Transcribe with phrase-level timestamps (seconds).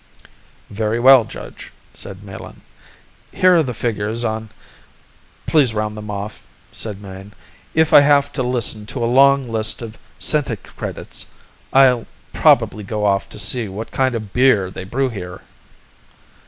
[0.71, 2.61] "Very well, Judge," said Melin.
[3.31, 4.49] "Here are the figures on"
[5.45, 7.33] "Please round them off," said Mayne.
[7.75, 11.27] "If I have to listen to a long list in centicredits,
[11.71, 15.41] I'll probably go off to see what kind of beer they brew here."